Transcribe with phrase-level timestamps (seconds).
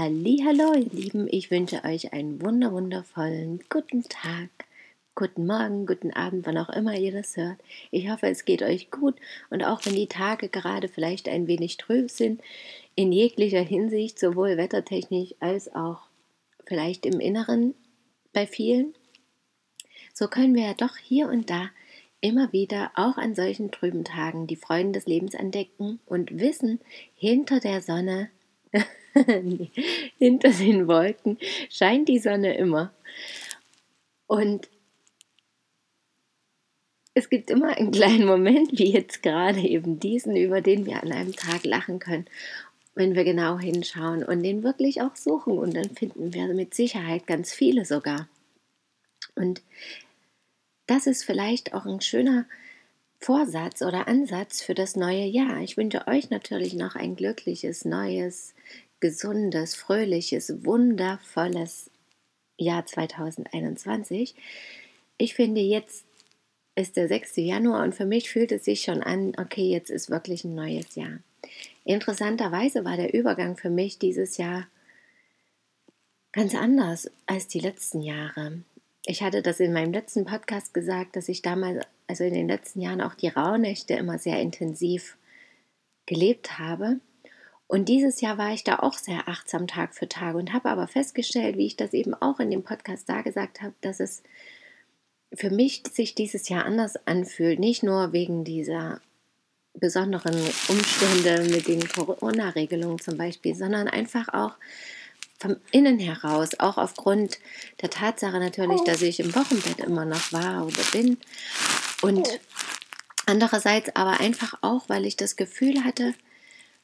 [0.00, 4.48] Hallo, ihr Lieben, ich wünsche euch einen wunder wundervollen guten Tag,
[5.16, 7.56] guten Morgen, guten Abend, wann auch immer ihr das hört.
[7.90, 9.16] Ich hoffe, es geht euch gut
[9.50, 12.40] und auch wenn die Tage gerade vielleicht ein wenig trüb sind,
[12.94, 16.02] in jeglicher Hinsicht, sowohl wettertechnisch als auch
[16.64, 17.74] vielleicht im Inneren
[18.32, 18.94] bei vielen,
[20.14, 21.70] so können wir ja doch hier und da
[22.20, 26.78] immer wieder auch an solchen trüben Tagen die Freuden des Lebens entdecken und wissen,
[27.16, 28.30] hinter der Sonne
[30.18, 31.38] Hinter den Wolken
[31.70, 32.92] scheint die Sonne immer.
[34.26, 34.68] Und
[37.14, 41.10] es gibt immer einen kleinen Moment, wie jetzt gerade eben diesen, über den wir an
[41.10, 42.26] einem Tag lachen können,
[42.94, 45.58] wenn wir genau hinschauen und den wirklich auch suchen.
[45.58, 48.28] Und dann finden wir mit Sicherheit ganz viele sogar.
[49.34, 49.62] Und
[50.86, 52.46] das ist vielleicht auch ein schöner
[53.20, 55.60] Vorsatz oder Ansatz für das neue Jahr.
[55.60, 58.54] Ich wünsche euch natürlich noch ein glückliches, neues,
[59.00, 61.90] gesundes, fröhliches, wundervolles
[62.56, 64.34] Jahr 2021.
[65.18, 66.04] Ich finde, jetzt
[66.74, 67.36] ist der 6.
[67.36, 70.94] Januar und für mich fühlt es sich schon an, okay, jetzt ist wirklich ein neues
[70.94, 71.18] Jahr.
[71.84, 74.68] Interessanterweise war der Übergang für mich dieses Jahr
[76.32, 78.62] ganz anders als die letzten Jahre.
[79.06, 82.80] Ich hatte das in meinem letzten Podcast gesagt, dass ich damals, also in den letzten
[82.80, 85.16] Jahren, auch die Rauhnächte immer sehr intensiv
[86.06, 87.00] gelebt habe.
[87.66, 90.88] Und dieses Jahr war ich da auch sehr achtsam Tag für Tag und habe aber
[90.88, 94.22] festgestellt, wie ich das eben auch in dem Podcast da gesagt habe, dass es
[95.34, 97.60] für mich sich dieses Jahr anders anfühlt.
[97.60, 99.02] Nicht nur wegen dieser
[99.74, 100.34] besonderen
[100.68, 104.54] Umstände mit den Corona-Regelungen zum Beispiel, sondern einfach auch
[105.38, 107.38] vom Innen heraus, auch aufgrund
[107.80, 111.18] der Tatsache natürlich, dass ich im Wochenbett immer noch war oder bin.
[112.02, 112.28] Und
[113.26, 116.14] andererseits aber einfach auch, weil ich das Gefühl hatte,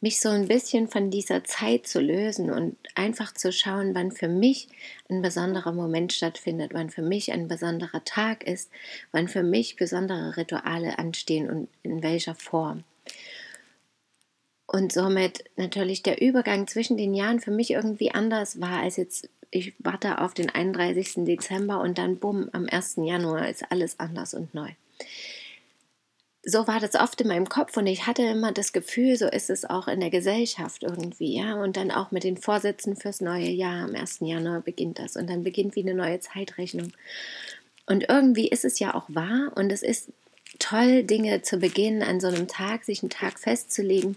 [0.00, 4.28] mich so ein bisschen von dieser Zeit zu lösen und einfach zu schauen, wann für
[4.28, 4.68] mich
[5.08, 8.70] ein besonderer Moment stattfindet, wann für mich ein besonderer Tag ist,
[9.10, 12.84] wann für mich besondere Rituale anstehen und in welcher Form.
[14.66, 19.28] Und somit natürlich der Übergang zwischen den Jahren für mich irgendwie anders war als jetzt,
[19.50, 21.24] ich warte auf den 31.
[21.24, 22.96] Dezember und dann bumm, am 1.
[22.98, 24.70] Januar ist alles anders und neu
[26.44, 29.50] so war das oft in meinem Kopf und ich hatte immer das Gefühl, so ist
[29.50, 31.60] es auch in der Gesellschaft irgendwie, ja.
[31.60, 33.84] Und dann auch mit den Vorsätzen fürs neue Jahr.
[33.84, 34.18] Am 1.
[34.20, 36.92] Januar beginnt das und dann beginnt wie eine neue Zeitrechnung.
[37.86, 40.12] Und irgendwie ist es ja auch wahr und es ist
[40.58, 44.16] toll, Dinge zu beginnen an so einem Tag, sich einen Tag festzulegen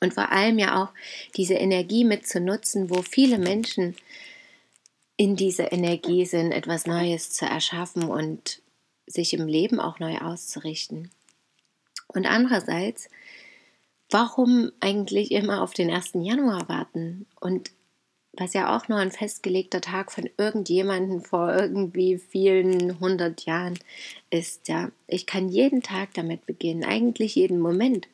[0.00, 0.90] und vor allem ja auch
[1.36, 3.96] diese Energie mitzunutzen, wo viele Menschen
[5.16, 8.60] in dieser Energie sind, etwas Neues zu erschaffen und
[9.06, 11.10] sich im Leben auch neu auszurichten.
[12.08, 13.08] Und andererseits,
[14.10, 16.12] warum eigentlich immer auf den 1.
[16.14, 17.26] Januar warten?
[17.40, 17.70] Und
[18.38, 23.78] was ja auch nur ein festgelegter Tag von irgendjemanden vor irgendwie vielen hundert Jahren
[24.30, 24.90] ist, ja.
[25.06, 28.08] Ich kann jeden Tag damit beginnen, eigentlich jeden Moment.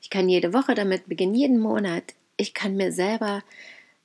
[0.00, 2.14] Ich kann jede Woche damit beginnen, jeden Monat.
[2.38, 3.42] Ich kann mir selber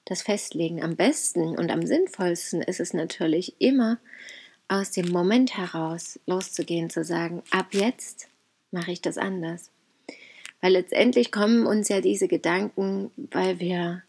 [0.05, 0.83] das festlegen.
[0.83, 3.97] Am besten und am sinnvollsten ist es natürlich immer,
[4.67, 8.29] aus dem Moment heraus loszugehen, zu sagen, ab jetzt
[8.71, 9.71] mache ich das anders.
[10.61, 14.03] Weil letztendlich kommen uns ja diese Gedanken, weil wir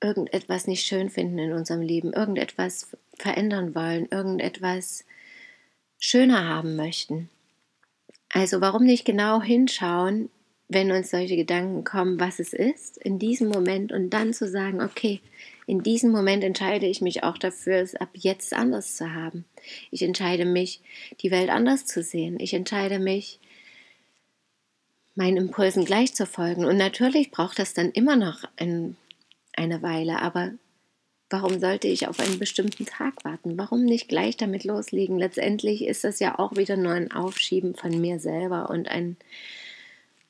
[0.00, 5.04] irgendetwas nicht schön finden in unserem Leben, irgendetwas verändern wollen, irgendetwas
[5.98, 7.28] schöner haben möchten.
[8.30, 10.30] Also warum nicht genau hinschauen,
[10.68, 14.82] wenn uns solche Gedanken kommen, was es ist, in diesem Moment und dann zu sagen,
[14.82, 15.20] okay,
[15.66, 19.44] in diesem Moment entscheide ich mich auch dafür, es ab jetzt anders zu haben.
[19.90, 20.80] Ich entscheide mich,
[21.20, 22.38] die Welt anders zu sehen.
[22.38, 23.38] Ich entscheide mich,
[25.14, 26.64] meinen Impulsen gleich zu folgen.
[26.64, 28.96] Und natürlich braucht das dann immer noch ein,
[29.54, 30.52] eine Weile, aber
[31.30, 33.58] warum sollte ich auf einen bestimmten Tag warten?
[33.58, 35.18] Warum nicht gleich damit loslegen?
[35.18, 39.16] Letztendlich ist das ja auch wieder nur ein Aufschieben von mir selber und ein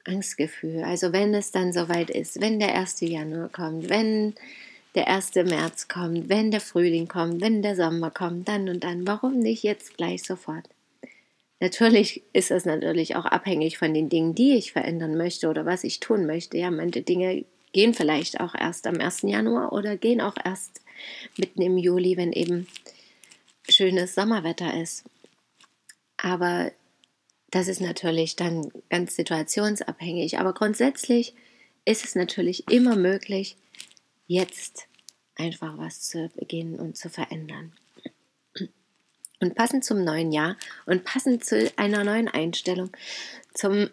[0.09, 0.83] Angstgefühl.
[0.83, 3.01] Also wenn es dann soweit ist, wenn der 1.
[3.03, 4.35] Januar kommt, wenn
[4.95, 5.35] der 1.
[5.35, 9.07] März kommt, wenn der Frühling kommt, wenn der Sommer kommt, dann und dann.
[9.07, 10.69] Warum nicht jetzt gleich sofort?
[11.61, 15.85] Natürlich ist es natürlich auch abhängig von den Dingen, die ich verändern möchte oder was
[15.85, 16.57] ich tun möchte.
[16.57, 19.23] Ja, manche Dinge gehen vielleicht auch erst am 1.
[19.23, 20.81] Januar oder gehen auch erst
[21.37, 22.67] mitten im Juli, wenn eben
[23.69, 25.05] schönes Sommerwetter ist.
[26.17, 26.73] Aber
[27.51, 30.39] das ist natürlich dann ganz situationsabhängig.
[30.39, 31.35] Aber grundsätzlich
[31.85, 33.57] ist es natürlich immer möglich,
[34.27, 34.87] jetzt
[35.37, 37.73] einfach was zu beginnen und zu verändern.
[39.41, 42.91] Und passend zum neuen Jahr und passend zu einer neuen Einstellung,
[43.55, 43.89] zum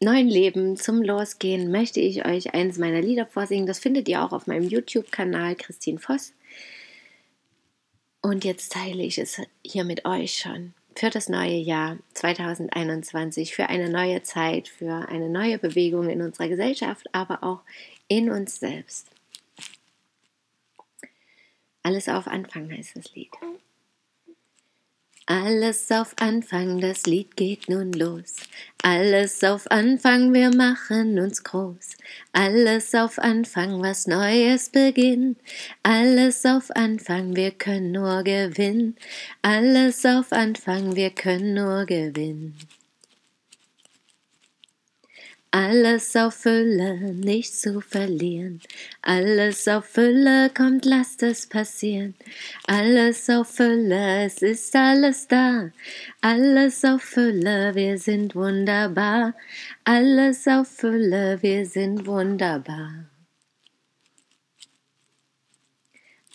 [0.00, 3.66] neuen Leben, zum Losgehen, möchte ich euch eines meiner Lieder vorsingen.
[3.66, 6.34] Das findet ihr auch auf meinem YouTube-Kanal Christine Voss.
[8.20, 13.68] Und jetzt teile ich es hier mit euch schon für das neue Jahr 2021, für
[13.68, 17.60] eine neue Zeit, für eine neue Bewegung in unserer Gesellschaft, aber auch
[18.08, 19.08] in uns selbst.
[21.84, 23.30] Alles auf Anfang heißt das Lied.
[25.30, 28.36] Alles auf Anfang, das Lied geht nun los.
[28.82, 31.98] Alles auf Anfang, wir machen uns groß.
[32.32, 35.38] Alles auf Anfang, was Neues beginnt.
[35.82, 38.96] Alles auf Anfang, wir können nur gewinnen.
[39.42, 42.56] Alles auf Anfang, wir können nur gewinnen.
[45.50, 48.60] Alles auf Fülle, nichts zu verlieren.
[49.00, 52.14] Alles auf Fülle, kommt, lasst es passieren.
[52.66, 55.70] Alles auf Fülle, es ist alles da.
[56.20, 59.34] Alles auf Fülle, wir sind wunderbar.
[59.84, 63.06] Alles auf Fülle, wir sind wunderbar.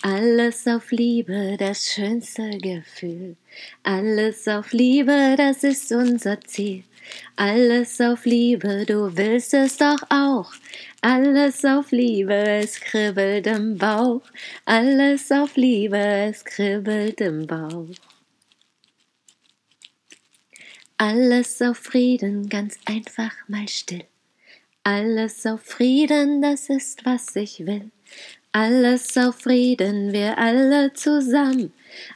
[0.01, 3.37] Alles auf Liebe, das schönste Gefühl.
[3.83, 6.83] Alles auf Liebe, das ist unser Ziel.
[7.35, 10.53] Alles auf Liebe, du willst es doch auch.
[11.01, 14.21] Alles auf Liebe, es kribbelt im Bauch.
[14.65, 17.89] Alles auf Liebe, es kribbelt im Bauch.
[20.97, 24.05] Alles auf Frieden, ganz einfach mal still.
[24.83, 27.89] Alles auf Frieden, das ist, was ich will.
[28.51, 31.73] Alles auf Frieden, wir alle zusammen.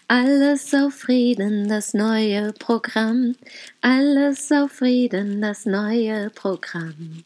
[0.08, 3.36] Alles auf Frieden, das neue Programm.
[3.82, 7.24] Alles auf Frieden, das neue Programm.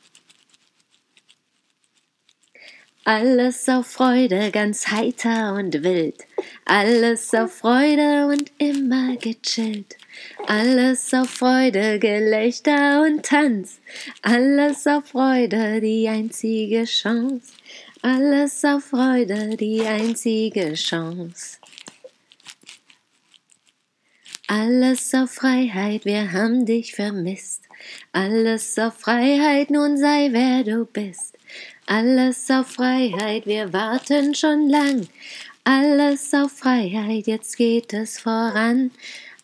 [3.03, 6.17] Alles auf Freude, ganz heiter und wild.
[6.65, 9.97] Alles auf Freude und immer gechillt.
[10.45, 13.79] Alles auf Freude, Gelächter und Tanz.
[14.21, 17.53] Alles auf Freude, die einzige Chance.
[18.03, 21.60] Alles auf Freude, die einzige Chance.
[24.53, 27.63] Alles auf Freiheit, wir haben dich vermisst.
[28.11, 31.37] Alles auf Freiheit, nun sei wer du bist.
[31.85, 35.07] Alles auf Freiheit, wir warten schon lang.
[35.63, 38.91] Alles auf Freiheit, jetzt geht es voran.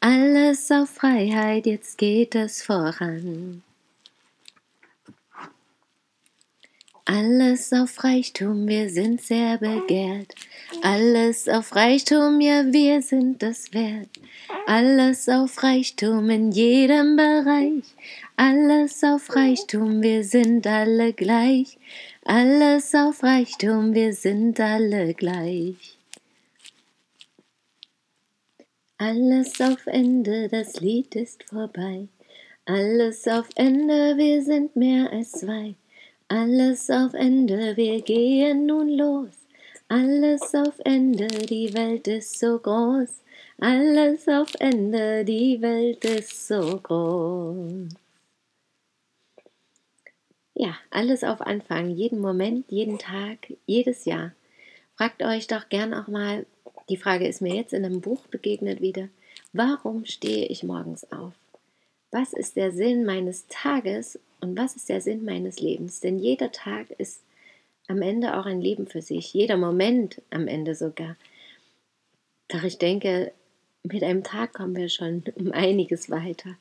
[0.02, 3.64] Alles auf Freiheit, jetzt geht es voran.
[7.06, 10.36] Alles auf Reichtum, wir sind sehr begehrt.
[10.84, 14.10] Alles auf Reichtum, ja, wir sind es wert.
[14.70, 17.86] Alles auf Reichtum in jedem Bereich.
[18.36, 21.78] Alles auf Reichtum, wir sind alle gleich.
[22.26, 25.98] Alles auf Reichtum, wir sind alle gleich.
[28.98, 32.10] Alles auf Ende, das Lied ist vorbei.
[32.66, 35.76] Alles auf Ende, wir sind mehr als zwei.
[36.28, 39.32] Alles auf Ende, wir gehen nun los.
[39.88, 43.22] Alles auf Ende, die Welt ist so groß.
[43.60, 47.90] Alles auf Ende, die Welt ist so groß.
[50.54, 54.34] Ja, alles auf Anfang, jeden Moment, jeden Tag, jedes Jahr.
[54.96, 56.46] Fragt euch doch gern auch mal,
[56.90, 59.10] die Frage ist mir jetzt in einem Buch begegnet wieder,
[59.54, 61.34] warum stehe ich morgens auf?
[62.12, 66.00] Was ist der Sinn meines Tages und was ist der Sinn meines Lebens?
[66.00, 67.24] Denn jeder Tag ist
[67.88, 71.16] am Ende auch ein Leben für sich, jeder Moment am Ende sogar.
[72.50, 73.32] Doch ich denke,
[73.94, 76.56] mit einem Tag kommen wir schon um einiges weiter,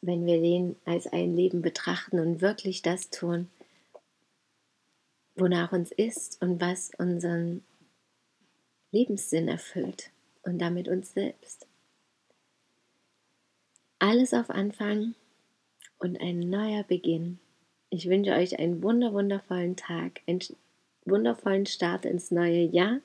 [0.00, 3.48] wenn wir den als ein Leben betrachten und wirklich das tun,
[5.34, 7.62] wonach uns ist und was unseren
[8.92, 10.10] Lebenssinn erfüllt
[10.42, 11.66] und damit uns selbst.
[13.98, 15.14] Alles auf Anfang
[15.98, 17.38] und ein neuer Beginn.
[17.90, 20.40] Ich wünsche euch einen wunder wundervollen Tag, einen
[21.04, 23.00] wundervollen Start ins neue Jahr.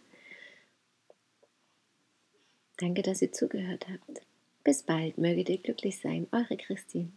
[2.81, 4.21] Danke, dass ihr zugehört habt.
[4.63, 7.11] Bis bald, möget ihr glücklich sein, eure Christine.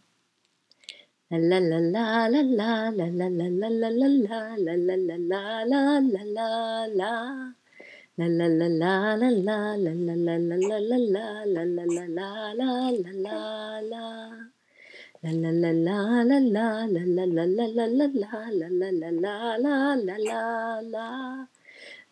[20.85, 21.47] la